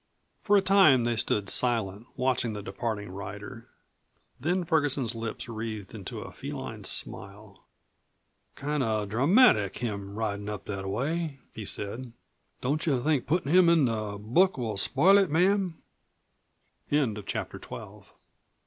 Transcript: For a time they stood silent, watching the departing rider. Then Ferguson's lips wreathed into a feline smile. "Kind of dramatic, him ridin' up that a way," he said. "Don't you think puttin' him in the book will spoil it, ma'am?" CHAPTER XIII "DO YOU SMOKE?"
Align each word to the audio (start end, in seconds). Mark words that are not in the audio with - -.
For 0.41 0.57
a 0.57 0.63
time 0.63 1.03
they 1.03 1.15
stood 1.15 1.47
silent, 1.47 2.07
watching 2.15 2.53
the 2.53 2.63
departing 2.63 3.09
rider. 3.11 3.67
Then 4.39 4.63
Ferguson's 4.63 5.13
lips 5.13 5.47
wreathed 5.47 5.93
into 5.93 6.21
a 6.21 6.31
feline 6.31 6.85
smile. 6.85 7.67
"Kind 8.55 8.81
of 8.81 9.09
dramatic, 9.09 9.77
him 9.77 10.17
ridin' 10.17 10.49
up 10.49 10.65
that 10.65 10.85
a 10.85 10.89
way," 10.89 11.37
he 11.53 11.65
said. 11.65 12.13
"Don't 12.61 12.87
you 12.87 12.99
think 13.03 13.27
puttin' 13.27 13.51
him 13.51 13.69
in 13.69 13.85
the 13.85 14.17
book 14.19 14.57
will 14.57 14.75
spoil 14.77 15.19
it, 15.19 15.29
ma'am?" 15.29 15.83
CHAPTER 16.89 17.59
XIII 17.59 17.59
"DO 17.59 17.75
YOU 17.75 18.03
SMOKE?" 18.03 18.17